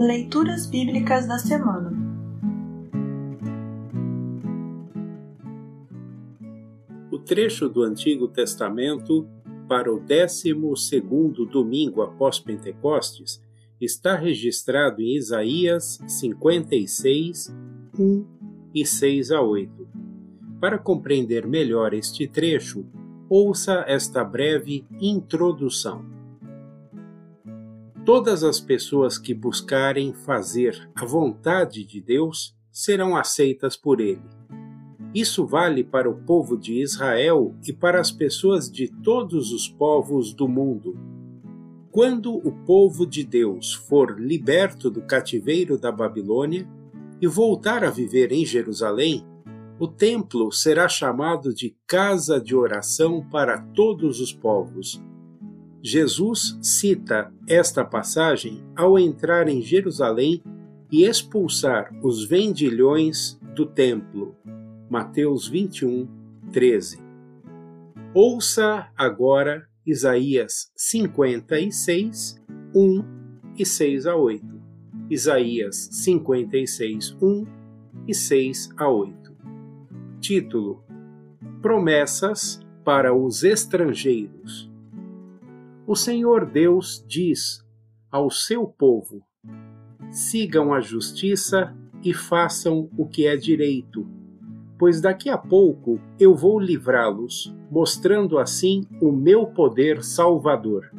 Leituras 0.00 0.64
Bíblicas 0.64 1.28
da 1.28 1.38
Semana 1.38 1.92
O 7.12 7.18
trecho 7.18 7.68
do 7.68 7.82
Antigo 7.82 8.26
Testamento 8.26 9.28
para 9.68 9.92
o 9.92 10.00
12 10.00 10.54
domingo 11.52 12.00
após 12.00 12.40
Pentecostes 12.40 13.42
está 13.78 14.16
registrado 14.16 15.02
em 15.02 15.16
Isaías 15.16 16.02
56, 16.08 17.54
1 17.98 18.24
e 18.74 18.86
6 18.86 19.30
a 19.32 19.42
8. 19.42 19.86
Para 20.58 20.78
compreender 20.78 21.46
melhor 21.46 21.92
este 21.92 22.26
trecho, 22.26 22.86
ouça 23.28 23.84
esta 23.86 24.24
breve 24.24 24.82
introdução. 24.98 26.19
Todas 28.12 28.42
as 28.42 28.58
pessoas 28.58 29.16
que 29.16 29.32
buscarem 29.32 30.12
fazer 30.12 30.90
a 30.96 31.04
vontade 31.04 31.84
de 31.84 32.00
Deus 32.00 32.56
serão 32.72 33.16
aceitas 33.16 33.76
por 33.76 34.00
Ele. 34.00 34.28
Isso 35.14 35.46
vale 35.46 35.84
para 35.84 36.10
o 36.10 36.16
povo 36.24 36.58
de 36.58 36.82
Israel 36.82 37.54
e 37.64 37.72
para 37.72 38.00
as 38.00 38.10
pessoas 38.10 38.68
de 38.68 38.88
todos 38.88 39.52
os 39.52 39.68
povos 39.68 40.34
do 40.34 40.48
mundo. 40.48 40.98
Quando 41.92 42.34
o 42.34 42.50
povo 42.66 43.06
de 43.06 43.22
Deus 43.22 43.74
for 43.74 44.20
liberto 44.20 44.90
do 44.90 45.02
cativeiro 45.02 45.78
da 45.78 45.92
Babilônia 45.92 46.68
e 47.22 47.28
voltar 47.28 47.84
a 47.84 47.90
viver 47.90 48.32
em 48.32 48.44
Jerusalém, 48.44 49.24
o 49.78 49.86
templo 49.86 50.50
será 50.50 50.88
chamado 50.88 51.54
de 51.54 51.76
casa 51.86 52.40
de 52.40 52.56
oração 52.56 53.24
para 53.30 53.56
todos 53.56 54.18
os 54.18 54.32
povos 54.32 55.00
Jesus 55.82 56.58
cita 56.60 57.32
esta 57.48 57.84
passagem 57.84 58.62
ao 58.76 58.98
entrar 58.98 59.48
em 59.48 59.62
Jerusalém 59.62 60.42
e 60.92 61.04
expulsar 61.04 61.90
os 62.02 62.24
vendilhões 62.24 63.40
do 63.54 63.64
templo. 63.64 64.36
Mateus 64.90 65.48
21, 65.48 66.06
13. 66.52 67.00
Ouça 68.12 68.88
agora 68.96 69.66
Isaías 69.86 70.70
56, 70.76 72.42
1 72.74 73.04
e 73.56 73.64
6 73.64 74.06
a 74.06 74.16
8. 74.16 74.60
Isaías 75.08 75.88
56, 75.92 77.16
1 77.22 77.46
e 78.06 78.14
6 78.14 78.70
a 78.76 78.88
8. 78.88 79.36
Título: 80.20 80.84
Promessas 81.62 82.60
para 82.84 83.14
os 83.14 83.44
estrangeiros. 83.44 84.59
O 85.90 85.96
Senhor 85.96 86.46
Deus 86.46 87.04
diz 87.04 87.66
ao 88.12 88.30
seu 88.30 88.64
povo: 88.64 89.24
sigam 90.08 90.72
a 90.72 90.80
justiça 90.80 91.76
e 92.00 92.14
façam 92.14 92.88
o 92.96 93.08
que 93.08 93.26
é 93.26 93.36
direito, 93.36 94.06
pois 94.78 95.00
daqui 95.00 95.28
a 95.28 95.36
pouco 95.36 96.00
eu 96.16 96.32
vou 96.32 96.60
livrá-los, 96.60 97.52
mostrando 97.68 98.38
assim 98.38 98.86
o 99.02 99.10
meu 99.10 99.48
poder 99.48 100.04
salvador. 100.04 100.92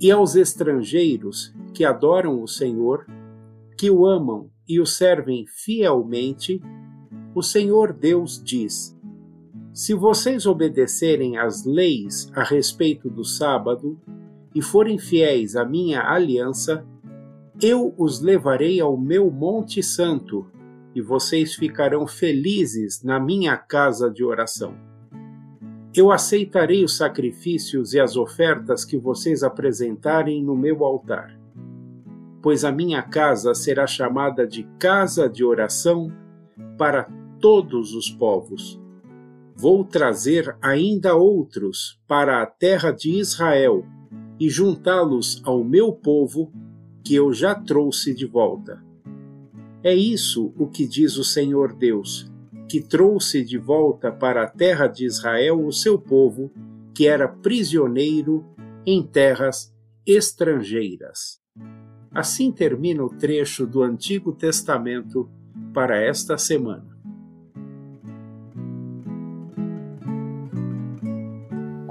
E 0.00 0.10
aos 0.10 0.34
estrangeiros 0.34 1.54
que 1.72 1.84
adoram 1.84 2.42
o 2.42 2.48
Senhor, 2.48 3.06
que 3.78 3.88
o 3.88 4.04
amam 4.04 4.50
e 4.68 4.80
o 4.80 4.84
servem 4.84 5.46
fielmente, 5.46 6.60
o 7.36 7.40
Senhor 7.40 7.92
Deus 7.92 8.42
diz: 8.42 8.98
se 9.72 9.94
vocês 9.94 10.44
obedecerem 10.44 11.38
às 11.38 11.64
leis 11.64 12.30
a 12.34 12.42
respeito 12.42 13.08
do 13.08 13.24
sábado 13.24 13.98
e 14.54 14.60
forem 14.60 14.98
fiéis 14.98 15.56
à 15.56 15.64
minha 15.64 16.02
aliança, 16.02 16.84
eu 17.60 17.94
os 17.96 18.20
levarei 18.20 18.80
ao 18.80 18.98
meu 18.98 19.30
Monte 19.30 19.82
Santo 19.82 20.46
e 20.94 21.00
vocês 21.00 21.54
ficarão 21.54 22.06
felizes 22.06 23.02
na 23.02 23.18
minha 23.18 23.56
casa 23.56 24.10
de 24.10 24.22
oração. 24.22 24.74
Eu 25.94 26.12
aceitarei 26.12 26.84
os 26.84 26.94
sacrifícios 26.94 27.94
e 27.94 28.00
as 28.00 28.14
ofertas 28.14 28.84
que 28.84 28.98
vocês 28.98 29.42
apresentarem 29.42 30.44
no 30.44 30.54
meu 30.54 30.84
altar, 30.84 31.34
pois 32.42 32.62
a 32.62 32.70
minha 32.70 33.02
casa 33.02 33.54
será 33.54 33.86
chamada 33.86 34.46
de 34.46 34.64
casa 34.78 35.30
de 35.30 35.42
oração 35.42 36.12
para 36.76 37.08
todos 37.40 37.94
os 37.94 38.10
povos 38.10 38.81
vou 39.62 39.84
trazer 39.84 40.56
ainda 40.60 41.14
outros 41.14 41.96
para 42.08 42.42
a 42.42 42.46
terra 42.46 42.90
de 42.90 43.12
Israel 43.12 43.86
e 44.40 44.50
juntá-los 44.50 45.40
ao 45.44 45.62
meu 45.62 45.92
povo 45.92 46.52
que 47.04 47.14
eu 47.14 47.32
já 47.32 47.54
trouxe 47.54 48.12
de 48.12 48.26
volta. 48.26 48.82
É 49.80 49.94
isso 49.94 50.52
o 50.58 50.66
que 50.66 50.84
diz 50.84 51.16
o 51.16 51.22
Senhor 51.22 51.74
Deus, 51.74 52.28
que 52.68 52.80
trouxe 52.80 53.44
de 53.44 53.56
volta 53.56 54.10
para 54.10 54.42
a 54.42 54.48
terra 54.48 54.88
de 54.88 55.06
Israel 55.06 55.64
o 55.64 55.72
seu 55.72 55.96
povo, 55.96 56.50
que 56.92 57.06
era 57.06 57.28
prisioneiro 57.28 58.44
em 58.84 59.00
terras 59.00 59.72
estrangeiras. 60.04 61.40
Assim 62.10 62.50
termina 62.50 63.04
o 63.04 63.10
trecho 63.10 63.64
do 63.64 63.80
Antigo 63.84 64.32
Testamento 64.32 65.30
para 65.72 66.00
esta 66.00 66.36
semana. 66.36 66.91